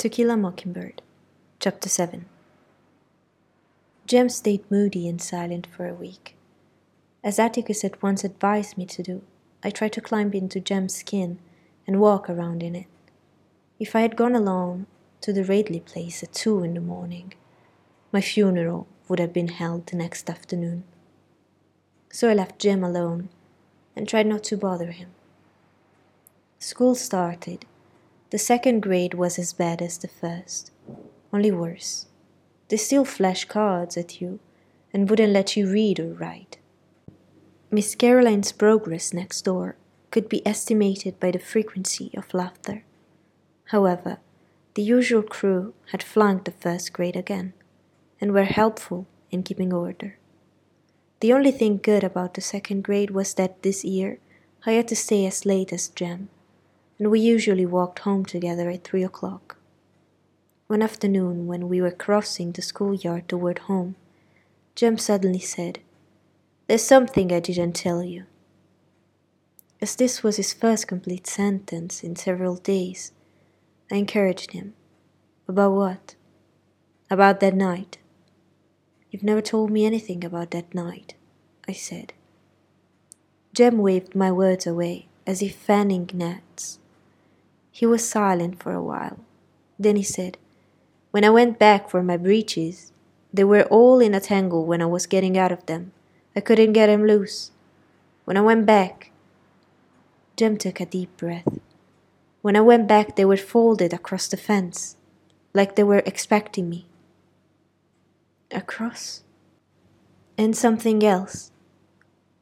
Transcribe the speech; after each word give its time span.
To 0.00 0.08
Kill 0.08 0.30
a 0.30 0.36
Mockingbird, 0.38 1.02
Chapter 1.58 1.90
7 1.90 2.24
Jem 4.06 4.30
stayed 4.30 4.64
moody 4.70 5.06
and 5.06 5.20
silent 5.20 5.66
for 5.66 5.86
a 5.86 5.92
week. 5.92 6.36
As 7.22 7.38
Atticus 7.38 7.82
had 7.82 8.02
once 8.02 8.24
advised 8.24 8.78
me 8.78 8.86
to 8.86 9.02
do, 9.02 9.20
I 9.62 9.68
tried 9.68 9.92
to 9.92 10.00
climb 10.00 10.32
into 10.32 10.58
Jem's 10.58 10.94
skin 10.94 11.38
and 11.86 12.00
walk 12.00 12.30
around 12.30 12.62
in 12.62 12.74
it. 12.74 12.86
If 13.78 13.94
I 13.94 14.00
had 14.00 14.16
gone 14.16 14.34
alone 14.34 14.86
to 15.20 15.34
the 15.34 15.44
Radley 15.44 15.80
place 15.80 16.22
at 16.22 16.32
two 16.32 16.62
in 16.62 16.72
the 16.72 16.80
morning, 16.80 17.34
my 18.10 18.22
funeral 18.22 18.86
would 19.06 19.18
have 19.18 19.34
been 19.34 19.48
held 19.48 19.86
the 19.86 19.96
next 19.96 20.30
afternoon. 20.30 20.84
So 22.10 22.30
I 22.30 22.32
left 22.32 22.58
Jem 22.58 22.82
alone 22.82 23.28
and 23.94 24.08
tried 24.08 24.28
not 24.28 24.44
to 24.44 24.56
bother 24.56 24.92
him. 24.92 25.10
School 26.58 26.94
started. 26.94 27.66
The 28.30 28.38
second 28.38 28.80
grade 28.80 29.14
was 29.14 29.38
as 29.38 29.52
bad 29.52 29.82
as 29.82 29.98
the 29.98 30.08
first, 30.08 30.70
only 31.32 31.50
worse. 31.50 32.06
They 32.68 32.76
still 32.76 33.04
flashed 33.04 33.48
cards 33.48 33.96
at 33.96 34.20
you 34.20 34.38
and 34.92 35.10
wouldn't 35.10 35.32
let 35.32 35.56
you 35.56 35.68
read 35.68 35.98
or 35.98 36.12
write. 36.14 36.58
Miss 37.72 37.94
Caroline's 37.94 38.52
progress 38.52 39.12
next 39.12 39.42
door 39.42 39.76
could 40.10 40.28
be 40.28 40.46
estimated 40.46 41.18
by 41.18 41.32
the 41.32 41.38
frequency 41.38 42.10
of 42.16 42.34
laughter. 42.34 42.84
However, 43.66 44.18
the 44.74 44.82
usual 44.82 45.22
crew 45.22 45.74
had 45.90 46.02
flunked 46.02 46.44
the 46.44 46.52
first 46.52 46.92
grade 46.92 47.16
again 47.16 47.52
and 48.20 48.32
were 48.32 48.44
helpful 48.44 49.06
in 49.30 49.42
keeping 49.42 49.72
order. 49.72 50.18
The 51.20 51.32
only 51.32 51.50
thing 51.50 51.78
good 51.82 52.04
about 52.04 52.34
the 52.34 52.40
second 52.40 52.82
grade 52.82 53.10
was 53.10 53.34
that 53.34 53.62
this 53.62 53.84
year 53.84 54.18
I 54.64 54.72
had 54.72 54.88
to 54.88 54.96
stay 54.96 55.26
as 55.26 55.44
late 55.44 55.72
as 55.72 55.88
Jem, 55.88 56.28
and 57.00 57.10
we 57.10 57.18
usually 57.18 57.64
walked 57.64 58.00
home 58.00 58.26
together 58.26 58.68
at 58.68 58.84
three 58.84 59.02
o'clock. 59.02 59.56
One 60.66 60.82
afternoon, 60.82 61.46
when 61.46 61.66
we 61.66 61.80
were 61.80 61.90
crossing 61.90 62.52
the 62.52 62.60
schoolyard 62.60 63.26
toward 63.26 63.60
home, 63.60 63.96
Jem 64.76 64.98
suddenly 64.98 65.38
said, 65.38 65.78
There's 66.68 66.84
something 66.84 67.32
I 67.32 67.40
didn't 67.40 67.72
tell 67.72 68.04
you. 68.04 68.26
As 69.80 69.96
this 69.96 70.22
was 70.22 70.36
his 70.36 70.52
first 70.52 70.88
complete 70.88 71.26
sentence 71.26 72.04
in 72.04 72.16
several 72.16 72.56
days, 72.56 73.12
I 73.90 73.96
encouraged 73.96 74.52
him. 74.52 74.74
About 75.48 75.72
what? 75.72 76.14
About 77.10 77.40
that 77.40 77.54
night. 77.54 77.96
You've 79.10 79.24
never 79.24 79.40
told 79.40 79.70
me 79.70 79.86
anything 79.86 80.22
about 80.22 80.50
that 80.50 80.74
night, 80.74 81.14
I 81.66 81.72
said. 81.72 82.12
Jem 83.54 83.78
waved 83.78 84.14
my 84.14 84.30
words 84.30 84.66
away 84.66 85.08
as 85.26 85.40
if 85.40 85.56
fanning 85.56 86.08
gnats. 86.12 86.78
He 87.80 87.86
was 87.86 88.06
silent 88.06 88.62
for 88.62 88.74
a 88.74 88.82
while. 88.82 89.20
Then 89.78 89.96
he 89.96 90.02
said, 90.02 90.36
When 91.12 91.24
I 91.24 91.30
went 91.30 91.58
back 91.58 91.88
for 91.88 92.02
my 92.02 92.18
breeches, 92.18 92.92
they 93.32 93.42
were 93.42 93.62
all 93.62 94.00
in 94.00 94.12
a 94.12 94.20
tangle 94.20 94.66
when 94.66 94.82
I 94.82 94.84
was 94.84 95.06
getting 95.06 95.38
out 95.38 95.50
of 95.50 95.64
them. 95.64 95.92
I 96.36 96.40
couldn't 96.40 96.74
get 96.74 96.88
them 96.88 97.06
loose. 97.06 97.52
When 98.26 98.36
I 98.36 98.42
went 98.42 98.66
back, 98.66 99.12
Jem 100.36 100.58
took 100.58 100.78
a 100.78 100.84
deep 100.84 101.16
breath. 101.16 101.58
When 102.42 102.54
I 102.54 102.60
went 102.60 102.86
back, 102.86 103.16
they 103.16 103.24
were 103.24 103.38
folded 103.38 103.94
across 103.94 104.28
the 104.28 104.36
fence, 104.36 104.96
like 105.54 105.76
they 105.76 105.84
were 105.84 106.02
expecting 106.04 106.68
me. 106.68 106.84
Across? 108.50 109.22
And 110.36 110.54
something 110.54 111.02
else. 111.02 111.50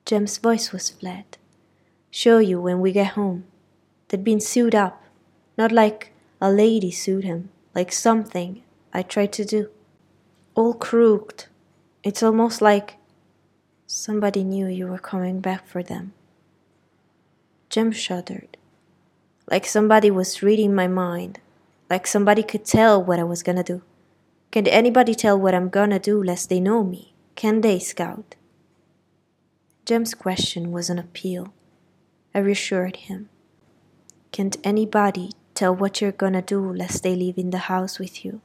Jem's 0.04 0.36
voice 0.38 0.72
was 0.72 0.90
flat. 0.90 1.36
Show 2.10 2.38
you 2.38 2.60
when 2.60 2.80
we 2.80 2.90
get 2.90 3.12
home. 3.12 3.44
They'd 4.08 4.24
been 4.24 4.40
sewed 4.40 4.74
up, 4.74 5.04
not 5.58 5.72
like 5.72 6.12
a 6.40 6.50
lady 6.50 6.90
sewed 6.90 7.24
him, 7.24 7.50
like 7.74 7.90
something 7.92 8.62
I 8.94 9.02
tried 9.02 9.32
to 9.34 9.44
do. 9.44 9.68
All 10.54 10.72
crooked. 10.72 11.46
It's 12.04 12.22
almost 12.22 12.62
like 12.62 12.96
somebody 13.86 14.44
knew 14.44 14.68
you 14.68 14.86
were 14.86 14.98
coming 14.98 15.40
back 15.40 15.66
for 15.66 15.82
them. 15.82 16.12
Jem 17.68 17.90
shuddered. 17.90 18.56
Like 19.50 19.66
somebody 19.66 20.10
was 20.10 20.42
reading 20.42 20.74
my 20.74 20.86
mind, 20.86 21.40
like 21.90 22.06
somebody 22.06 22.42
could 22.42 22.64
tell 22.64 23.02
what 23.02 23.18
I 23.18 23.24
was 23.24 23.42
gonna 23.42 23.64
do. 23.64 23.82
Can 24.50 24.66
anybody 24.66 25.14
tell 25.14 25.38
what 25.38 25.54
I'm 25.54 25.68
gonna 25.68 25.98
do 25.98 26.22
lest 26.22 26.48
they 26.48 26.60
know 26.60 26.84
me? 26.84 27.12
Can 27.34 27.60
they, 27.62 27.78
Scout? 27.78 28.36
Jem's 29.84 30.14
question 30.14 30.70
was 30.70 30.88
an 30.88 30.98
appeal. 30.98 31.52
I 32.34 32.38
reassured 32.40 32.96
him. 32.96 33.28
Can't 34.32 34.56
anybody 34.62 35.32
tell 35.58 35.74
what 35.74 36.00
you're 36.00 36.12
gonna 36.12 36.40
do 36.40 36.72
lest 36.72 37.02
they 37.02 37.16
live 37.16 37.36
in 37.36 37.50
the 37.50 37.66
house 37.66 37.98
with 37.98 38.24
you? 38.24 38.40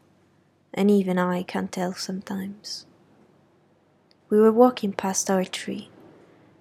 And 0.73 0.89
even 0.89 1.19
I 1.19 1.43
can't 1.43 1.71
tell 1.71 1.93
sometimes. 1.93 2.87
We 4.29 4.39
were 4.39 4.51
walking 4.51 4.93
past 4.93 5.29
our 5.29 5.45
tree. 5.45 5.89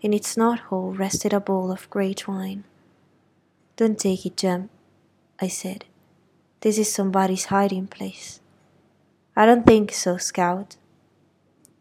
In 0.03 0.13
its 0.13 0.37
knothole 0.37 0.99
rested 0.99 1.33
a 1.33 1.41
bowl 1.41 1.73
of 1.73 1.89
great 1.89 2.29
wine. 2.29 2.65
Don't 3.77 3.99
take 3.99 4.27
it, 4.27 4.37
Jem, 4.37 4.69
I 5.41 5.49
said. 5.49 5.87
This 6.61 6.77
is 6.77 6.93
somebody's 6.93 7.47
hiding 7.47 7.87
place. 7.87 8.41
I 9.35 9.47
don't 9.47 9.67
think 9.67 9.91
so, 9.93 10.19
Scout. 10.19 10.77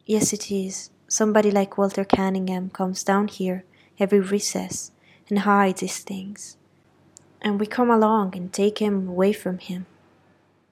Yes, 0.05 0.31
it 0.31 0.49
is. 0.49 0.91
Somebody 1.09 1.51
like 1.51 1.77
Walter 1.77 2.05
Cunningham 2.05 2.69
comes 2.69 3.03
down 3.03 3.27
here 3.27 3.65
every 3.99 4.21
recess 4.21 4.91
and 5.27 5.39
hides 5.39 5.81
his 5.81 5.99
things. 5.99 6.55
And 7.41 7.59
we 7.59 7.65
come 7.65 7.89
along 7.89 8.35
and 8.35 8.53
take 8.53 8.77
him 8.79 9.07
away 9.07 9.33
from 9.33 9.57
him. 9.57 9.87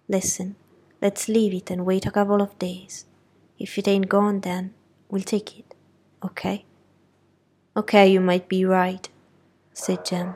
Listen, 0.07 0.55
let's 1.01 1.27
leave 1.27 1.53
it 1.53 1.71
and 1.71 1.85
wait 1.85 2.05
a 2.05 2.11
couple 2.11 2.41
of 2.41 2.57
days. 2.59 3.05
If 3.57 3.77
it 3.77 3.87
ain't 3.87 4.09
gone, 4.09 4.41
then 4.41 4.73
we'll 5.09 5.23
take 5.23 5.57
it. 5.57 5.73
Okay? 6.23 6.65
Okay, 7.75 8.11
you 8.11 8.19
might 8.19 8.47
be 8.47 8.65
right, 8.65 9.07
said 9.73 10.05
Jem. 10.05 10.35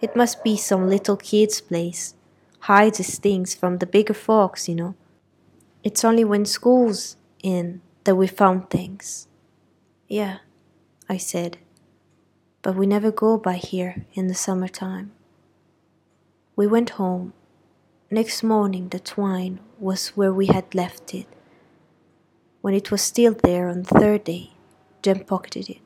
It 0.00 0.16
must 0.16 0.42
be 0.42 0.56
some 0.56 0.88
little 0.88 1.16
kid's 1.16 1.60
place. 1.60 2.14
Hides 2.60 2.98
his 2.98 3.18
things 3.18 3.54
from 3.54 3.78
the 3.78 3.86
bigger 3.86 4.14
folks, 4.14 4.68
you 4.68 4.74
know. 4.74 4.94
It's 5.84 6.04
only 6.04 6.24
when 6.24 6.44
school's 6.44 7.16
in 7.42 7.80
that 8.04 8.16
we 8.16 8.26
found 8.26 8.70
things. 8.70 9.28
Yeah, 10.08 10.38
I 11.08 11.18
said, 11.18 11.58
but 12.62 12.74
we 12.74 12.86
never 12.86 13.12
go 13.12 13.38
by 13.38 13.54
here 13.54 14.06
in 14.14 14.28
the 14.28 14.34
summertime. 14.34 15.12
We 16.58 16.66
went 16.66 16.98
home. 16.98 17.34
Next 18.10 18.42
morning, 18.42 18.88
the 18.88 18.98
twine 18.98 19.60
was 19.78 20.08
where 20.16 20.32
we 20.32 20.46
had 20.46 20.74
left 20.74 21.14
it. 21.14 21.28
When 22.62 22.74
it 22.74 22.90
was 22.90 23.00
still 23.00 23.32
there 23.32 23.68
on 23.68 23.82
the 23.82 23.94
third 24.00 24.24
day, 24.24 24.54
Jem 25.00 25.20
pocketed 25.20 25.70
it. 25.70 25.78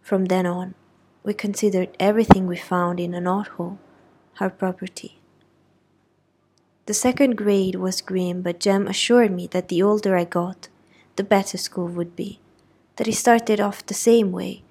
From 0.00 0.24
then 0.24 0.46
on, 0.46 0.74
we 1.22 1.32
considered 1.32 1.96
everything 2.00 2.48
we 2.48 2.56
found 2.56 2.98
in 2.98 3.14
a 3.14 3.20
knothole 3.20 3.78
our 4.40 4.50
property. 4.50 5.20
The 6.86 6.94
second 6.94 7.36
grade 7.36 7.76
was 7.76 8.00
grim, 8.00 8.42
but 8.42 8.58
Jem 8.58 8.88
assured 8.88 9.30
me 9.30 9.46
that 9.52 9.68
the 9.68 9.80
older 9.80 10.16
I 10.16 10.24
got, 10.24 10.66
the 11.14 11.22
better 11.22 11.56
school 11.56 11.86
would 11.86 12.16
be, 12.16 12.40
that 12.96 13.06
he 13.06 13.12
started 13.12 13.60
off 13.60 13.86
the 13.86 13.94
same 13.94 14.32
way, 14.32 14.64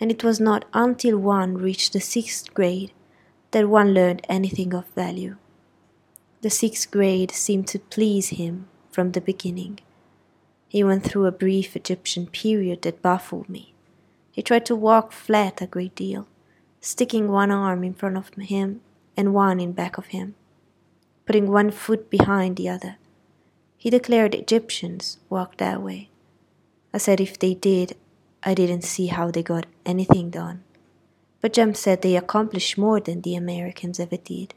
and 0.00 0.10
it 0.10 0.24
was 0.24 0.40
not 0.40 0.64
until 0.72 1.18
one 1.18 1.58
reached 1.58 1.92
the 1.92 2.00
sixth 2.00 2.54
grade 2.54 2.92
that 3.52 3.68
one 3.68 3.94
learned 3.94 4.26
anything 4.28 4.74
of 4.74 4.86
value. 4.88 5.36
The 6.42 6.50
sixth 6.50 6.90
grade 6.90 7.30
seemed 7.30 7.68
to 7.68 7.78
please 7.78 8.30
him 8.30 8.68
from 8.90 9.12
the 9.12 9.20
beginning. 9.20 9.78
He 10.68 10.82
went 10.84 11.04
through 11.04 11.26
a 11.26 11.32
brief 11.32 11.76
Egyptian 11.76 12.26
period 12.26 12.82
that 12.82 13.02
baffled 13.02 13.48
me. 13.48 13.74
He 14.32 14.42
tried 14.42 14.66
to 14.66 14.76
walk 14.76 15.12
flat 15.12 15.62
a 15.62 15.66
great 15.66 15.94
deal, 15.94 16.26
sticking 16.80 17.28
one 17.28 17.50
arm 17.50 17.84
in 17.84 17.94
front 17.94 18.16
of 18.16 18.30
him 18.34 18.80
and 19.16 19.34
one 19.34 19.60
in 19.60 19.72
back 19.72 19.98
of 19.98 20.06
him 20.06 20.34
putting 21.26 21.50
one 21.50 21.70
foot 21.70 22.10
behind 22.10 22.56
the 22.56 22.68
other. 22.68 22.96
He 23.76 23.90
declared 23.90 24.34
Egyptians 24.34 25.18
walked 25.28 25.58
that 25.58 25.82
way. 25.82 26.10
I 26.92 26.98
said 26.98 27.20
if 27.20 27.38
they 27.38 27.54
did, 27.54 27.96
I 28.42 28.54
didn't 28.54 28.84
see 28.84 29.06
how 29.06 29.30
they 29.30 29.42
got 29.42 29.66
anything 29.86 30.30
done. 30.30 30.64
But 31.42 31.52
Jem 31.52 31.74
said 31.74 32.00
they 32.00 32.16
accomplished 32.16 32.78
more 32.78 33.00
than 33.00 33.20
the 33.20 33.34
Americans 33.34 34.00
ever 34.00 34.16
did. 34.16 34.54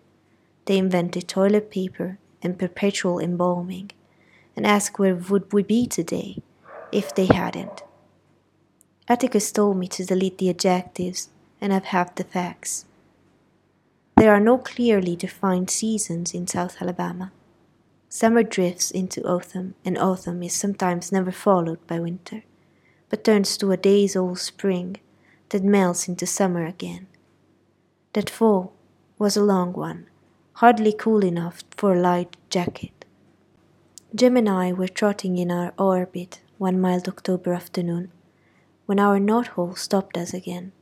They 0.65 0.77
invented 0.77 1.27
toilet 1.27 1.69
paper 1.71 2.19
and 2.41 2.59
perpetual 2.59 3.19
embalming, 3.19 3.91
and 4.55 4.65
asked 4.65 4.99
where 4.99 5.15
would 5.15 5.51
we 5.51 5.63
be 5.63 5.87
today 5.87 6.37
if 6.91 7.13
they 7.13 7.25
hadn't. 7.25 7.81
Atticus 9.07 9.51
told 9.51 9.77
me 9.77 9.87
to 9.89 10.05
delete 10.05 10.37
the 10.37 10.49
adjectives 10.49 11.29
and 11.59 11.73
have 11.73 11.85
half 11.85 12.15
the 12.15 12.23
facts. 12.23 12.85
There 14.15 14.33
are 14.33 14.39
no 14.39 14.59
clearly 14.59 15.15
defined 15.15 15.69
seasons 15.69 16.33
in 16.33 16.47
South 16.47 16.81
Alabama. 16.81 17.31
Summer 18.09 18.43
drifts 18.43 18.91
into 18.91 19.23
autumn, 19.23 19.73
and 19.83 19.97
autumn 19.97 20.41
is 20.43 20.53
sometimes 20.53 21.11
never 21.11 21.31
followed 21.31 21.85
by 21.87 21.99
winter, 21.99 22.43
but 23.09 23.23
turns 23.23 23.57
to 23.57 23.71
a 23.71 23.77
days 23.77 24.15
old 24.15 24.39
spring 24.39 24.97
that 25.55 25.63
melts 25.63 26.09
into 26.09 26.25
summer 26.27 26.65
again. 26.65 27.07
That 28.11 28.29
fall 28.29 28.73
was 29.17 29.37
a 29.37 29.43
long 29.43 29.71
one, 29.71 30.07
hardly 30.55 30.91
cool 30.91 31.23
enough 31.23 31.63
for 31.77 31.93
a 31.93 32.01
light 32.01 32.35
jacket. 32.49 33.05
Jem 34.13 34.35
and 34.35 34.49
I 34.49 34.73
were 34.73 34.89
trotting 34.89 35.37
in 35.37 35.49
our 35.51 35.71
orbit 35.77 36.41
one 36.57 36.81
mild 36.81 37.07
October 37.07 37.53
afternoon 37.53 38.11
when 38.85 38.99
our 38.99 39.17
knot 39.17 39.47
hole 39.55 39.75
stopped 39.75 40.17
us 40.17 40.33
again. 40.33 40.73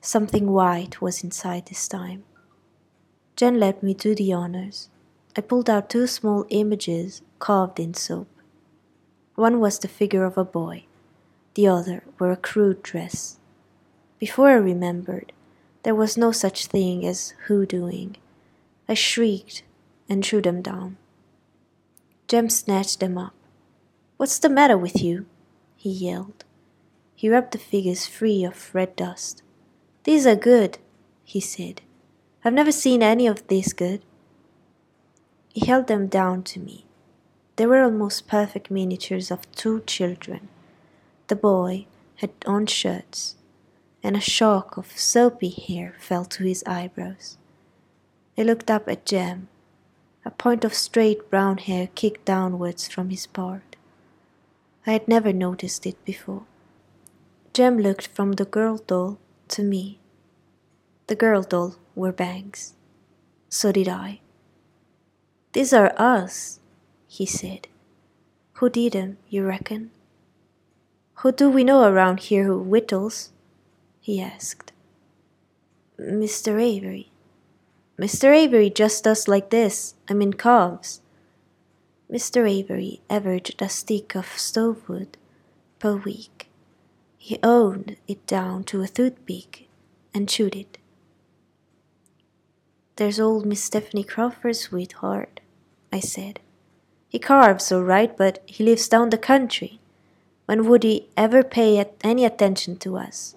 Something 0.00 0.50
white 0.50 1.00
was 1.00 1.22
inside 1.22 1.66
this 1.66 1.86
time. 1.86 2.24
Jem 3.36 3.60
let 3.60 3.80
me 3.80 3.94
do 3.94 4.16
the 4.16 4.32
honors. 4.32 4.88
I 5.36 5.40
pulled 5.40 5.70
out 5.70 5.88
two 5.88 6.08
small 6.08 6.46
images 6.48 7.22
carved 7.38 7.78
in 7.78 7.94
soap. 7.94 8.26
One 9.36 9.60
was 9.60 9.78
the 9.78 9.86
figure 9.86 10.24
of 10.24 10.36
a 10.36 10.44
boy, 10.44 10.86
the 11.54 11.68
other 11.68 12.02
were 12.18 12.32
a 12.32 12.36
crude 12.36 12.82
dress. 12.82 13.38
Before 14.24 14.48
I 14.48 14.54
remembered, 14.54 15.34
there 15.82 15.94
was 15.94 16.16
no 16.16 16.32
such 16.32 16.68
thing 16.68 17.04
as 17.04 17.34
hoodooing. 17.46 18.16
I 18.88 18.94
shrieked 18.94 19.64
and 20.08 20.24
threw 20.24 20.40
them 20.40 20.62
down. 20.62 20.96
Jem 22.26 22.48
snatched 22.48 23.00
them 23.00 23.18
up. 23.18 23.34
What's 24.16 24.38
the 24.38 24.48
matter 24.48 24.78
with 24.78 25.02
you? 25.02 25.26
he 25.76 25.90
yelled. 25.90 26.42
He 27.14 27.28
rubbed 27.28 27.52
the 27.52 27.58
figures 27.58 28.06
free 28.06 28.44
of 28.44 28.74
red 28.74 28.96
dust. 28.96 29.42
These 30.04 30.26
are 30.26 30.36
good, 30.36 30.78
he 31.22 31.38
said. 31.38 31.82
I've 32.42 32.54
never 32.54 32.72
seen 32.72 33.02
any 33.02 33.26
of 33.26 33.46
this 33.48 33.74
good. 33.74 34.00
He 35.50 35.66
held 35.66 35.86
them 35.86 36.06
down 36.06 36.44
to 36.44 36.60
me. 36.60 36.86
They 37.56 37.66
were 37.66 37.82
almost 37.82 38.26
perfect 38.26 38.70
miniatures 38.70 39.30
of 39.30 39.52
two 39.52 39.82
children. 39.82 40.48
The 41.26 41.36
boy 41.36 41.84
had 42.16 42.30
on 42.46 42.64
shirts, 42.64 43.36
and 44.04 44.16
a 44.16 44.20
shock 44.20 44.76
of 44.76 44.98
soapy 44.98 45.48
hair 45.48 45.94
fell 45.98 46.26
to 46.26 46.44
his 46.44 46.62
eyebrows. 46.66 47.38
He 48.36 48.44
looked 48.44 48.70
up 48.70 48.86
at 48.86 49.06
Jem. 49.06 49.48
A 50.26 50.30
point 50.30 50.64
of 50.64 50.74
straight 50.74 51.30
brown 51.30 51.58
hair 51.58 51.88
kicked 51.94 52.24
downwards 52.24 52.86
from 52.86 53.10
his 53.10 53.26
part. 53.26 53.76
I 54.86 54.92
had 54.92 55.08
never 55.08 55.32
noticed 55.32 55.86
it 55.86 56.02
before. 56.04 56.44
Jem 57.54 57.78
looked 57.78 58.06
from 58.06 58.32
the 58.32 58.44
girl 58.44 58.78
doll 58.78 59.18
to 59.48 59.62
me. 59.62 59.98
The 61.06 61.16
girl 61.16 61.42
doll 61.42 61.76
wore 61.94 62.12
bangs. 62.12 62.74
So 63.48 63.72
did 63.72 63.88
I. 63.88 64.20
These 65.52 65.72
are 65.72 65.94
us, 65.96 66.60
he 67.06 67.26
said. 67.26 67.68
Who 68.54 68.68
did 68.68 68.96
'em, 68.96 69.18
you 69.28 69.44
reckon? 69.44 69.90
Who 71.16 71.32
do 71.32 71.48
we 71.48 71.64
know 71.64 71.84
around 71.84 72.20
here 72.20 72.44
who 72.44 72.58
whittles? 72.58 73.30
He 74.04 74.20
asked. 74.20 74.70
Mr. 75.98 76.60
Avery. 76.60 77.10
Mr. 77.98 78.36
Avery 78.36 78.68
just 78.68 79.04
does 79.04 79.28
like 79.28 79.48
this, 79.48 79.94
I 80.10 80.12
mean 80.12 80.34
calves. 80.34 81.00
Mr. 82.12 82.46
Avery 82.46 83.00
averaged 83.08 83.62
a 83.62 83.68
stick 83.70 84.14
of 84.14 84.26
stove 84.36 84.86
wood 84.90 85.16
per 85.78 85.96
week. 85.96 86.50
He 87.16 87.38
owned 87.42 87.96
it 88.06 88.26
down 88.26 88.64
to 88.64 88.82
a 88.82 88.88
toothpick 88.88 89.68
and 90.12 90.28
chewed 90.28 90.54
it. 90.54 90.76
There's 92.96 93.18
old 93.18 93.46
Miss 93.46 93.64
Stephanie 93.64 94.04
Crawford's 94.04 94.60
sweetheart, 94.60 95.40
I 95.90 96.00
said. 96.00 96.40
He 97.08 97.18
carves 97.18 97.72
all 97.72 97.82
right, 97.82 98.14
but 98.14 98.42
he 98.44 98.64
lives 98.64 98.86
down 98.86 99.08
the 99.08 99.16
country. 99.16 99.80
When 100.44 100.68
would 100.68 100.82
he 100.82 101.08
ever 101.16 101.42
pay 101.42 101.82
any 102.02 102.26
attention 102.26 102.76
to 102.80 102.98
us? 102.98 103.34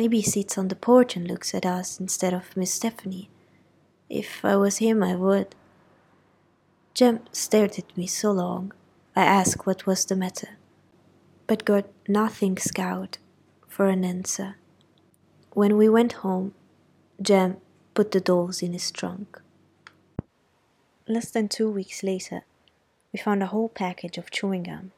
Maybe 0.00 0.20
he 0.20 0.30
sits 0.30 0.56
on 0.56 0.68
the 0.68 0.76
porch 0.88 1.14
and 1.14 1.28
looks 1.28 1.52
at 1.52 1.66
us 1.66 2.00
instead 2.00 2.32
of 2.32 2.56
Miss 2.56 2.72
Stephanie. 2.72 3.28
If 4.08 4.42
I 4.42 4.56
was 4.56 4.78
him, 4.78 5.02
I 5.02 5.14
would. 5.14 5.54
Jem 6.94 7.20
stared 7.32 7.78
at 7.78 7.94
me 7.98 8.06
so 8.06 8.32
long, 8.32 8.72
I 9.14 9.24
asked 9.24 9.66
what 9.66 9.84
was 9.84 10.06
the 10.06 10.16
matter, 10.16 10.56
but 11.46 11.66
got 11.66 11.84
nothing 12.08 12.56
scout 12.56 13.18
for 13.68 13.88
an 13.88 14.02
answer. 14.02 14.56
When 15.52 15.76
we 15.76 15.86
went 15.86 16.24
home, 16.24 16.54
Jem 17.20 17.58
put 17.92 18.12
the 18.12 18.22
dolls 18.22 18.62
in 18.62 18.72
his 18.72 18.90
trunk. 18.90 19.42
Less 21.06 21.30
than 21.30 21.46
two 21.46 21.70
weeks 21.70 22.02
later, 22.02 22.44
we 23.12 23.18
found 23.18 23.42
a 23.42 23.52
whole 23.52 23.68
package 23.68 24.16
of 24.16 24.30
chewing 24.30 24.62
gum, 24.62 24.92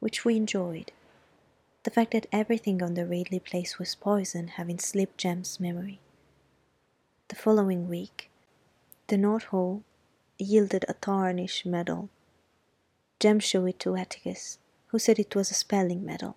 which 0.00 0.26
we 0.26 0.36
enjoyed. 0.36 0.92
The 1.84 1.90
fact 1.90 2.10
that 2.10 2.26
everything 2.32 2.82
on 2.82 2.94
the 2.94 3.06
Radley 3.06 3.40
place 3.40 3.78
was 3.78 3.94
poison 3.94 4.48
having 4.48 4.78
slipped 4.78 5.18
Jem's 5.18 5.60
memory. 5.60 6.00
The 7.28 7.36
following 7.36 7.88
week, 7.88 8.30
the 9.06 9.16
knot 9.16 9.44
hole 9.44 9.84
yielded 10.38 10.84
a 10.88 10.94
tarnished 10.94 11.64
medal. 11.64 12.08
Jem 13.20 13.38
showed 13.38 13.66
it 13.66 13.78
to 13.80 13.96
Atticus, 13.96 14.58
who 14.88 14.98
said 14.98 15.18
it 15.18 15.34
was 15.36 15.50
a 15.50 15.54
spelling 15.54 16.04
medal, 16.04 16.36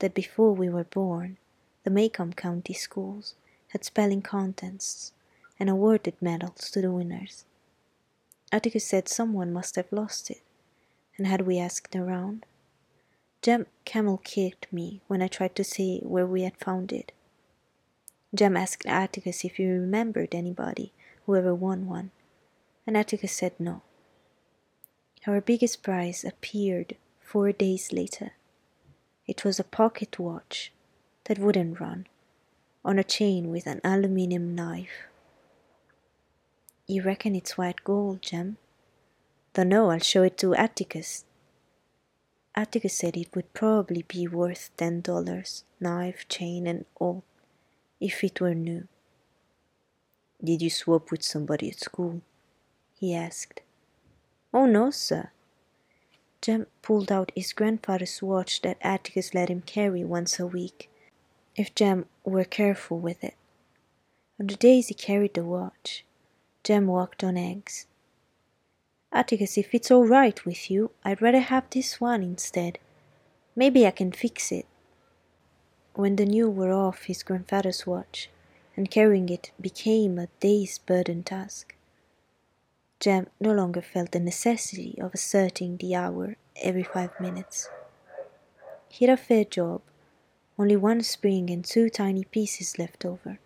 that 0.00 0.14
before 0.14 0.52
we 0.52 0.68
were 0.68 0.84
born, 0.84 1.38
the 1.84 1.90
Maycomb 1.90 2.34
County 2.34 2.74
schools 2.74 3.34
had 3.68 3.84
spelling 3.84 4.22
contests 4.22 5.12
and 5.58 5.70
awarded 5.70 6.14
medals 6.20 6.70
to 6.70 6.80
the 6.80 6.90
winners. 6.90 7.44
Atticus 8.52 8.84
said 8.84 9.08
someone 9.08 9.52
must 9.52 9.76
have 9.76 9.90
lost 9.92 10.30
it, 10.30 10.42
and 11.16 11.26
had 11.26 11.42
we 11.42 11.58
asked 11.58 11.94
around? 11.94 12.46
Jem 13.42 13.66
camel 13.84 14.18
kicked 14.18 14.72
me 14.72 15.00
when 15.06 15.22
I 15.22 15.28
tried 15.28 15.54
to 15.56 15.64
say 15.64 16.00
where 16.00 16.26
we 16.26 16.42
had 16.42 16.56
found 16.56 16.92
it. 16.92 17.12
Jem 18.34 18.56
asked 18.56 18.86
Atticus 18.86 19.44
if 19.44 19.56
he 19.56 19.66
remembered 19.66 20.34
anybody 20.34 20.92
who 21.24 21.36
ever 21.36 21.54
won 21.54 21.86
one, 21.86 22.10
and 22.86 22.96
Atticus 22.96 23.32
said 23.32 23.52
no. 23.58 23.82
Our 25.26 25.40
biggest 25.40 25.82
prize 25.82 26.24
appeared 26.24 26.96
four 27.20 27.52
days 27.52 27.92
later. 27.92 28.32
It 29.26 29.44
was 29.44 29.58
a 29.58 29.64
pocket 29.64 30.18
watch 30.18 30.72
that 31.24 31.38
wouldn't 31.38 31.80
run 31.80 32.06
on 32.84 32.98
a 32.98 33.04
chain 33.04 33.50
with 33.50 33.66
an 33.66 33.80
aluminium 33.82 34.54
knife. 34.54 35.08
You 36.86 37.02
reckon 37.02 37.34
it's 37.34 37.58
white 37.58 37.82
gold, 37.82 38.22
Jem? 38.22 38.58
Dunno, 39.54 39.88
I'll 39.88 39.98
show 39.98 40.22
it 40.22 40.38
to 40.38 40.54
Atticus. 40.54 41.24
Atticus 42.56 42.94
said 42.94 43.16
it 43.16 43.34
would 43.36 43.52
probably 43.52 44.02
be 44.08 44.26
worth 44.26 44.70
ten 44.78 45.02
dollars, 45.02 45.64
knife, 45.78 46.26
chain, 46.28 46.66
and 46.66 46.86
all, 46.98 47.22
if 48.00 48.24
it 48.24 48.40
were 48.40 48.54
new. 48.54 48.88
Did 50.42 50.62
you 50.62 50.70
swap 50.70 51.10
with 51.10 51.22
somebody 51.22 51.68
at 51.68 51.80
school? 51.80 52.22
he 52.98 53.14
asked. 53.14 53.60
Oh, 54.54 54.64
no, 54.64 54.90
sir. 54.90 55.30
Jem 56.40 56.66
pulled 56.80 57.12
out 57.12 57.32
his 57.34 57.52
grandfather's 57.52 58.22
watch 58.22 58.62
that 58.62 58.78
Atticus 58.80 59.34
let 59.34 59.50
him 59.50 59.62
carry 59.62 60.04
once 60.04 60.38
a 60.38 60.46
week 60.46 60.88
if 61.56 61.74
Jem 61.74 62.06
were 62.24 62.44
careful 62.44 62.98
with 62.98 63.22
it. 63.24 63.34
On 64.38 64.46
the 64.46 64.56
days 64.56 64.88
he 64.88 64.94
carried 64.94 65.34
the 65.34 65.44
watch, 65.44 66.04
Jem 66.62 66.86
walked 66.86 67.24
on 67.24 67.36
eggs. 67.36 67.86
Ah, 69.16 69.20
Atticus, 69.20 69.56
if 69.56 69.74
it's 69.74 69.90
all 69.90 70.04
right 70.04 70.44
with 70.44 70.70
you, 70.70 70.90
I'd 71.02 71.22
rather 71.22 71.40
have 71.40 71.70
this 71.70 72.02
one 72.02 72.22
instead. 72.22 72.78
Maybe 73.56 73.86
I 73.86 73.90
can 73.90 74.12
fix 74.12 74.52
it. 74.52 74.66
When 75.94 76.16
the 76.16 76.26
new 76.26 76.50
wore 76.50 76.74
off 76.74 77.04
his 77.04 77.22
grandfather's 77.22 77.86
watch, 77.86 78.28
and 78.76 78.90
carrying 78.90 79.30
it 79.30 79.52
became 79.58 80.18
a 80.18 80.28
day's 80.38 80.78
burden 80.78 81.22
task, 81.22 81.74
Jem 83.00 83.28
no 83.40 83.52
longer 83.52 83.80
felt 83.80 84.12
the 84.12 84.20
necessity 84.20 84.98
of 85.00 85.14
asserting 85.14 85.78
the 85.78 85.94
hour 85.94 86.36
every 86.62 86.82
five 86.82 87.18
minutes. 87.18 87.70
He 88.90 89.06
had 89.06 89.18
a 89.18 89.22
fair 89.22 89.44
job, 89.44 89.80
only 90.58 90.76
one 90.76 91.02
spring 91.02 91.48
and 91.48 91.64
two 91.64 91.88
tiny 91.88 92.24
pieces 92.24 92.78
left 92.78 93.06
over, 93.06 93.38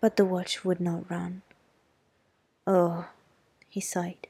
but 0.00 0.16
the 0.16 0.24
watch 0.24 0.64
would 0.64 0.80
not 0.80 1.10
run. 1.10 1.42
Oh, 2.68 3.08
he 3.68 3.80
sighed. 3.80 4.28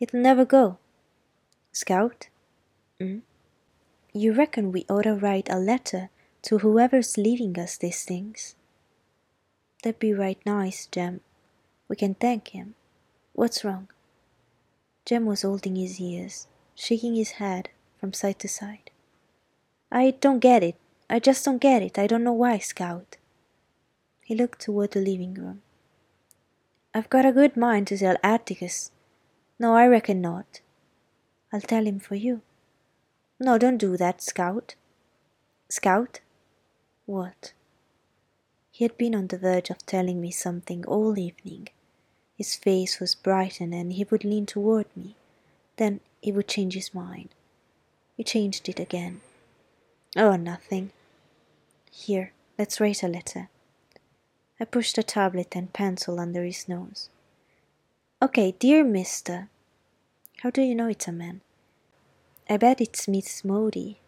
It'll 0.00 0.20
never 0.20 0.44
go. 0.44 0.78
Scout? 1.72 2.28
Mm? 3.00 3.22
You 4.12 4.32
reckon 4.32 4.72
we 4.72 4.86
ought 4.88 5.02
to 5.02 5.14
write 5.14 5.48
a 5.50 5.58
letter 5.58 6.10
to 6.42 6.58
whoever's 6.58 7.16
leaving 7.16 7.58
us 7.58 7.76
these 7.76 8.04
things? 8.04 8.54
That'd 9.82 9.98
be 9.98 10.12
right 10.12 10.38
nice, 10.46 10.86
Jem. 10.86 11.20
We 11.88 11.96
can 11.96 12.14
thank 12.14 12.48
him. 12.48 12.74
What's 13.32 13.64
wrong? 13.64 13.88
Jem 15.04 15.26
was 15.26 15.42
holding 15.42 15.76
his 15.76 16.00
ears, 16.00 16.46
shaking 16.74 17.14
his 17.14 17.32
head 17.32 17.68
from 17.98 18.12
side 18.12 18.38
to 18.40 18.48
side. 18.48 18.90
I 19.90 20.12
don't 20.20 20.38
get 20.38 20.62
it. 20.62 20.76
I 21.10 21.18
just 21.18 21.44
don't 21.44 21.60
get 21.60 21.82
it. 21.82 21.98
I 21.98 22.06
don't 22.06 22.24
know 22.24 22.32
why, 22.32 22.58
Scout. 22.58 23.16
He 24.22 24.34
looked 24.34 24.60
toward 24.60 24.92
the 24.92 25.00
living 25.00 25.34
room. 25.34 25.62
I've 26.94 27.10
got 27.10 27.26
a 27.26 27.32
good 27.32 27.56
mind 27.56 27.88
to 27.88 27.98
tell 27.98 28.16
Atticus. 28.22 28.90
No, 29.58 29.74
I 29.74 29.86
reckon 29.86 30.20
not. 30.20 30.60
I'll 31.52 31.60
tell 31.60 31.86
him 31.86 32.00
for 32.00 32.16
you. 32.16 32.42
No, 33.38 33.58
don't 33.58 33.78
do 33.78 33.96
that, 33.96 34.20
Scout. 34.20 34.74
Scout? 35.68 36.20
What? 37.06 37.52
He 38.70 38.84
had 38.84 38.96
been 38.96 39.14
on 39.14 39.28
the 39.28 39.38
verge 39.38 39.70
of 39.70 39.86
telling 39.86 40.20
me 40.20 40.30
something 40.32 40.84
all 40.86 41.16
evening, 41.18 41.68
His 42.36 42.56
face 42.56 42.98
was 42.98 43.14
brightened 43.14 43.72
and 43.72 43.92
he 43.92 44.04
would 44.04 44.24
lean 44.24 44.46
toward 44.46 44.86
me. 44.96 45.14
Then 45.76 46.00
he 46.20 46.32
would 46.32 46.48
change 46.48 46.74
his 46.74 46.92
mind. 46.92 47.28
He 48.16 48.24
changed 48.24 48.68
it 48.68 48.80
again. 48.80 49.20
Oh, 50.16 50.34
nothing. 50.36 50.90
Here, 51.90 52.32
let's 52.58 52.80
write 52.80 53.04
a 53.04 53.08
letter. 53.08 53.48
I 54.58 54.64
pushed 54.64 54.98
a 54.98 55.02
tablet 55.02 55.54
and 55.54 55.72
pencil 55.72 56.18
under 56.18 56.42
his 56.42 56.68
nose. 56.68 57.08
Okay, 58.24 58.54
dear 58.58 58.84
mister. 58.84 59.50
How 60.40 60.48
do 60.48 60.62
you 60.62 60.74
know 60.74 60.88
it's 60.88 61.06
a 61.06 61.12
man? 61.12 61.42
I 62.48 62.56
bet 62.56 62.80
it's 62.80 63.06
Miss 63.06 63.44
Maudie. 63.44 63.98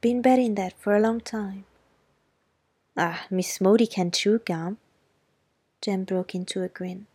Been 0.00 0.22
betting 0.22 0.54
that 0.54 0.72
for 0.78 0.96
a 0.96 1.00
long 1.00 1.20
time. 1.20 1.66
Ah, 2.96 3.26
Miss 3.30 3.60
Maudie 3.60 3.86
can 3.86 4.10
chew 4.10 4.38
gum. 4.38 4.78
Jem 5.82 6.04
broke 6.04 6.34
into 6.34 6.62
a 6.62 6.68
grin. 6.68 7.08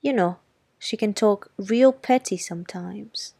You 0.00 0.14
know, 0.14 0.38
she 0.78 0.96
can 0.96 1.12
talk 1.12 1.50
real 1.58 1.92
petty 1.92 2.38
sometimes. 2.38 3.34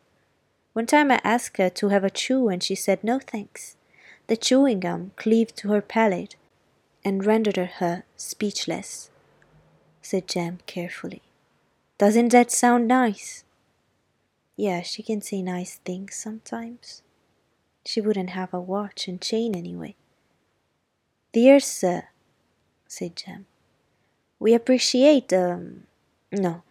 One 0.75 0.85
time 0.85 1.11
I 1.11 1.23
asked 1.25 1.57
her 1.57 1.71
to 1.71 1.89
have 1.89 2.05
a 2.05 2.11
chew 2.11 2.51
and 2.51 2.63
she 2.63 2.75
said 2.75 3.03
no 3.03 3.21
thanks. 3.21 3.77
The 4.27 4.37
chewing 4.37 4.81
gum 4.81 5.13
cleaved 5.17 5.57
to 5.57 5.69
her 5.69 5.81
palate 5.81 6.37
and 7.03 7.25
rendered 7.25 7.57
her 7.57 8.05
speechless, 8.19 9.09
said 10.03 10.29
Jem 10.29 10.59
carefully. 10.67 11.23
Doesn't 11.99 12.31
that 12.31 12.53
sound 12.53 12.87
nice? 12.87 13.43
Yeah, 14.57 14.83
she 14.83 15.03
can 15.03 15.21
say 15.21 15.43
nice 15.43 15.77
things 15.85 16.15
sometimes. 16.15 17.03
She 17.85 18.01
wouldn't 18.01 18.31
have 18.31 18.55
a 18.55 18.61
watch 18.61 19.09
and 19.09 19.21
chain 19.21 19.57
anyway. 19.57 19.97
Dear 21.33 21.59
sir, 21.59 22.05
said 22.87 23.17
Jem, 23.17 23.47
we 24.39 24.55
appreciate, 24.55 25.33
um, 25.33 25.85
no, 26.31 26.63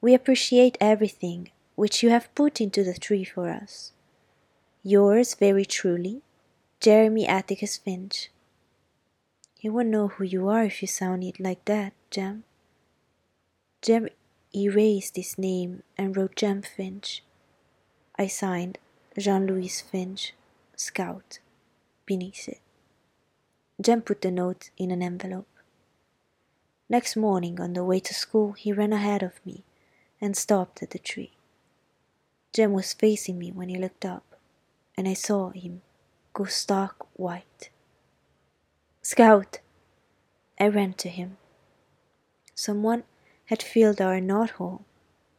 we 0.00 0.14
appreciate 0.14 0.78
everything 0.80 1.50
which 1.74 2.02
you 2.02 2.10
have 2.10 2.34
put 2.34 2.60
into 2.60 2.84
the 2.84 2.94
tree 2.94 3.24
for 3.24 3.48
us. 3.48 3.92
Yours 4.84 5.34
very 5.34 5.64
truly, 5.64 6.22
Jeremy 6.80 7.26
Atticus 7.26 7.76
Finch. 7.76 8.30
He 9.58 9.68
won't 9.68 9.88
know 9.88 10.08
who 10.08 10.24
you 10.24 10.48
are 10.48 10.64
if 10.64 10.80
you 10.80 10.86
sound 10.88 11.24
it 11.24 11.40
like 11.40 11.64
that, 11.64 11.92
Jem. 12.10 12.44
Jem 13.82 14.08
erased 14.56 15.16
his 15.16 15.36
name 15.36 15.82
and 15.98 16.16
wrote 16.16 16.36
Jem 16.36 16.62
Finch. 16.62 17.22
I 18.18 18.26
signed 18.26 18.78
Jean 19.18 19.46
Louise 19.46 19.82
Finch, 19.82 20.32
Scout, 20.74 21.40
beneath 22.06 22.48
it. 22.48 22.60
Jem 23.80 24.00
put 24.00 24.22
the 24.22 24.30
note 24.30 24.70
in 24.78 24.90
an 24.90 25.02
envelope. 25.02 25.48
Next 26.88 27.16
morning, 27.16 27.60
on 27.60 27.74
the 27.74 27.84
way 27.84 28.00
to 28.00 28.14
school, 28.14 28.52
he 28.52 28.72
ran 28.72 28.92
ahead 28.92 29.22
of 29.22 29.44
me 29.44 29.64
and 30.20 30.36
stopped 30.36 30.82
at 30.82 30.90
the 30.90 30.98
tree. 30.98 31.32
Jem 32.54 32.72
was 32.72 32.94
facing 32.94 33.38
me 33.38 33.52
when 33.52 33.68
he 33.68 33.76
looked 33.76 34.04
up, 34.06 34.24
and 34.96 35.06
I 35.06 35.14
saw 35.14 35.50
him 35.50 35.82
go 36.32 36.44
stark 36.44 37.06
white. 37.18 37.70
Scout! 39.02 39.58
I 40.58 40.68
ran 40.68 40.94
to 40.94 41.08
him. 41.08 41.36
Someone 42.54 43.04
had 43.46 43.62
filled 43.62 44.00
our 44.00 44.20
knot 44.20 44.50
hole 44.50 44.84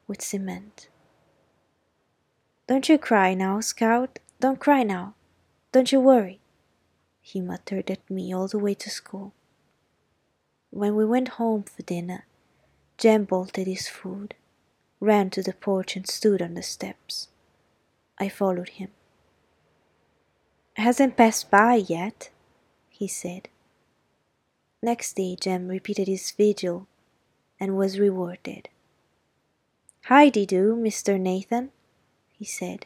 with 0.07 0.21
cement. 0.21 0.89
Don't 2.67 2.89
you 2.89 2.97
cry 2.97 3.33
now, 3.33 3.59
Scout. 3.59 4.19
Don't 4.39 4.59
cry 4.59 4.83
now. 4.83 5.13
Don't 5.71 5.91
you 5.91 5.99
worry, 5.99 6.39
he 7.21 7.41
muttered 7.41 7.91
at 7.91 8.09
me 8.09 8.33
all 8.33 8.47
the 8.47 8.59
way 8.59 8.73
to 8.73 8.89
school. 8.89 9.33
When 10.69 10.95
we 10.95 11.05
went 11.05 11.39
home 11.39 11.63
for 11.63 11.81
dinner, 11.83 12.25
Jem 12.97 13.25
bolted 13.25 13.67
his 13.67 13.87
food, 13.87 14.35
ran 14.99 15.29
to 15.31 15.43
the 15.43 15.53
porch, 15.53 15.95
and 15.95 16.07
stood 16.07 16.41
on 16.41 16.53
the 16.53 16.63
steps. 16.63 17.29
I 18.17 18.29
followed 18.29 18.69
him. 18.69 18.89
Hasn't 20.75 21.17
passed 21.17 21.51
by 21.51 21.75
yet, 21.75 22.29
he 22.89 23.07
said. 23.07 23.49
Next 24.81 25.15
day, 25.15 25.35
Jem 25.35 25.67
repeated 25.67 26.07
his 26.07 26.31
vigil 26.31 26.87
and 27.59 27.77
was 27.77 27.99
rewarded. 27.99 28.69
Hi, 30.05 30.29
do, 30.29 30.75
Mr. 30.75 31.19
Nathan, 31.19 31.71
he 32.31 32.45
said. 32.45 32.85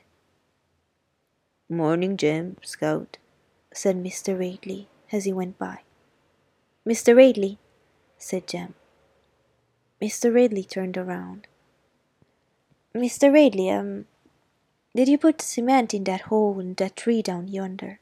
Morning, 1.70 2.18
Jem, 2.18 2.58
Scout, 2.64 3.18
said 3.74 3.96
Mr. 3.96 4.38
Radley 4.38 4.88
as 5.12 5.26
he 5.26 5.34
went 5.34 5.58
by. 5.58 5.82
Mr. 6.86 7.16
Radley, 7.16 7.60
said 8.18 8.48
Jem. 8.48 8.74
Mr. 10.02 10.34
Radley 10.34 10.64
turned 10.64 10.98
around. 10.98 11.48
Mr. 12.96 13.32
Radley, 13.32 13.70
um, 13.70 14.06
did 14.96 15.08
you 15.08 15.18
put 15.18 15.42
cement 15.42 15.94
in 15.94 16.04
that 16.06 16.22
hole 16.22 16.60
in 16.60 16.74
that 16.74 16.96
tree 16.98 17.22
down 17.22 17.48
yonder? 17.48 18.00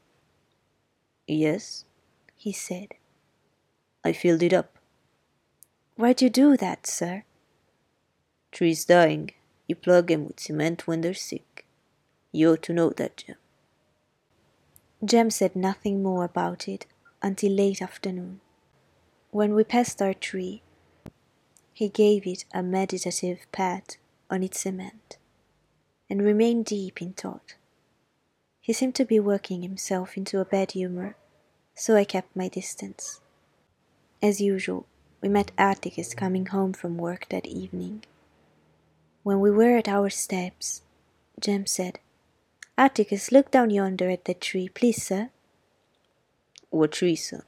Yes, 1.28 1.84
he 2.36 2.52
said. 2.52 2.94
I 4.02 4.12
filled 4.12 4.42
it 4.42 4.52
up. 4.52 4.79
Why'd 6.00 6.22
you 6.22 6.30
do 6.30 6.56
that, 6.56 6.86
sir? 6.86 7.24
Trees 8.52 8.86
dying. 8.86 9.32
You 9.66 9.76
plug 9.76 10.10
'em 10.10 10.24
with 10.24 10.40
cement 10.40 10.86
when 10.86 11.02
they're 11.02 11.12
sick. 11.12 11.66
You 12.32 12.52
ought 12.52 12.62
to 12.62 12.72
know 12.72 12.88
that, 12.88 13.18
Jem. 13.18 13.36
Jem 15.04 15.28
said 15.28 15.54
nothing 15.54 16.02
more 16.02 16.24
about 16.24 16.66
it 16.68 16.86
until 17.20 17.52
late 17.52 17.82
afternoon. 17.82 18.40
When 19.30 19.54
we 19.54 19.62
passed 19.62 20.00
our 20.00 20.14
tree, 20.14 20.62
he 21.74 21.90
gave 21.90 22.26
it 22.26 22.46
a 22.54 22.62
meditative 22.62 23.40
pat 23.52 23.98
on 24.30 24.42
its 24.42 24.60
cement 24.60 25.18
and 26.08 26.22
remained 26.22 26.64
deep 26.64 27.02
in 27.02 27.12
thought. 27.12 27.56
He 28.62 28.72
seemed 28.72 28.94
to 28.94 29.04
be 29.04 29.20
working 29.20 29.60
himself 29.60 30.16
into 30.16 30.40
a 30.40 30.46
bad 30.46 30.72
humor, 30.72 31.18
so 31.74 31.94
I 31.94 32.04
kept 32.04 32.34
my 32.34 32.48
distance. 32.48 33.20
As 34.22 34.40
usual, 34.40 34.86
we 35.20 35.28
met 35.28 35.52
Atticus 35.58 36.14
coming 36.14 36.46
home 36.46 36.72
from 36.72 36.96
work 36.96 37.26
that 37.30 37.46
evening. 37.46 38.04
When 39.22 39.40
we 39.40 39.50
were 39.50 39.76
at 39.76 39.88
our 39.88 40.08
steps, 40.08 40.82
Jem 41.38 41.66
said, 41.66 41.98
Atticus, 42.78 43.30
look 43.30 43.50
down 43.50 43.70
yonder 43.70 44.08
at 44.08 44.24
that 44.24 44.40
tree, 44.40 44.68
please, 44.68 45.02
sir. 45.02 45.28
What 46.70 46.92
tree, 46.92 47.16
son? 47.16 47.42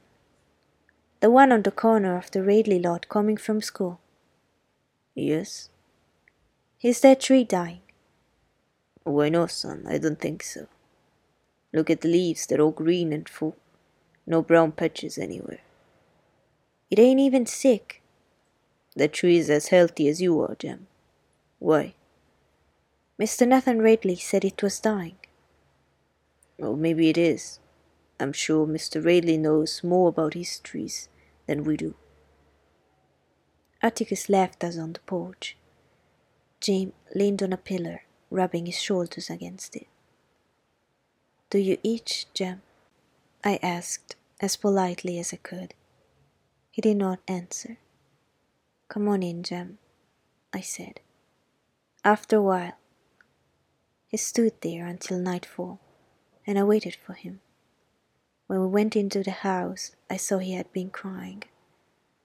The 1.21 1.31
one 1.31 1.51
on 1.51 1.63
the 1.63 1.71
corner 1.71 2.17
of 2.17 2.29
the 2.29 2.43
Radley 2.43 2.79
lot 2.79 3.09
coming 3.09 3.37
from 3.37 3.61
school. 3.61 3.99
Yes. 5.15 5.69
Is 6.81 7.01
that 7.01 7.21
tree 7.21 7.43
dying? 7.43 7.81
Why 9.03 9.29
no, 9.29 9.47
son, 9.47 9.85
I 9.87 9.97
don't 9.97 10.19
think 10.19 10.43
so. 10.43 10.67
Look 11.73 11.89
at 11.89 12.01
the 12.01 12.09
leaves, 12.09 12.45
they're 12.45 12.61
all 12.61 12.71
green 12.71 13.11
and 13.11 13.27
full. 13.27 13.55
No 14.27 14.41
brown 14.41 14.73
patches 14.73 15.17
anywhere. 15.17 15.61
It 16.93 16.99
ain't 16.99 17.19
even 17.19 17.47
sick. 17.47 18.03
The 18.95 19.07
tree's 19.07 19.49
as 19.49 19.69
healthy 19.69 20.07
as 20.07 20.21
you 20.21 20.39
are, 20.41 20.53
Jem. 20.53 20.85
Why? 21.57 21.95
Mr. 23.19 23.47
Nathan 23.47 23.81
Radley 23.81 24.15
said 24.15 24.45
it 24.45 24.61
was 24.61 24.79
dying. 24.79 25.15
Well, 26.59 26.75
maybe 26.75 27.09
it 27.09 27.17
is. 27.17 27.59
I'm 28.19 28.31
sure 28.31 28.67
Mr. 28.67 29.03
Radley 29.03 29.39
knows 29.39 29.83
more 29.83 30.09
about 30.09 30.35
his 30.35 30.59
trees 30.59 31.09
than 31.47 31.63
we 31.63 31.77
do. 31.77 31.95
Atticus 33.81 34.29
left 34.29 34.63
us 34.63 34.77
on 34.77 34.93
the 34.93 34.99
porch. 34.99 35.57
Jem 36.59 36.93
leaned 37.15 37.41
on 37.41 37.53
a 37.53 37.57
pillar 37.57 38.03
rubbing 38.29 38.67
his 38.67 38.79
shoulders 38.79 39.31
against 39.31 39.75
it. 39.75 39.87
Do 41.49 41.57
you 41.57 41.79
itch, 41.83 42.27
Jem? 42.35 42.61
I 43.43 43.57
asked 43.63 44.15
as 44.39 44.55
politely 44.57 45.17
as 45.17 45.33
I 45.33 45.37
could. 45.37 45.73
He 46.73 46.81
did 46.81 46.97
not 46.97 47.19
answer. 47.27 47.77
Come 48.87 49.07
on 49.07 49.21
in, 49.21 49.43
Jem, 49.43 49.77
I 50.51 50.61
said. 50.61 51.01
After 52.03 52.37
a 52.37 52.41
while, 52.41 52.73
he 54.07 54.17
stood 54.17 54.59
there 54.61 54.87
until 54.87 55.19
nightfall, 55.19 55.79
and 56.47 56.57
I 56.57 56.63
waited 56.63 56.95
for 56.95 57.13
him. 57.13 57.41
When 58.47 58.59
we 58.59 58.65
went 58.65 58.95
into 58.95 59.21
the 59.21 59.45
house, 59.45 59.91
I 60.09 60.17
saw 60.17 60.39
he 60.39 60.53
had 60.53 60.73
been 60.73 60.89
crying. 60.89 61.43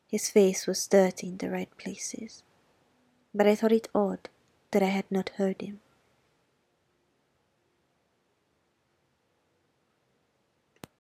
His 0.07 0.31
face 0.31 0.67
was 0.67 0.88
dirty 0.88 1.28
in 1.28 1.37
the 1.37 1.50
right 1.50 1.76
places, 1.76 2.43
but 3.35 3.47
I 3.47 3.55
thought 3.55 3.73
it 3.73 3.88
odd 3.95 4.31
that 4.71 4.83
I 4.83 4.87
had 4.87 5.11
not 5.11 5.28
heard 5.37 5.61
him. 5.61 5.81